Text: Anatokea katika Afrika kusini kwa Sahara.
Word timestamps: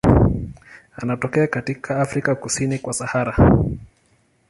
Anatokea 0.97 1.47
katika 1.47 2.01
Afrika 2.01 2.35
kusini 2.35 2.79
kwa 2.79 2.93
Sahara. 2.93 3.59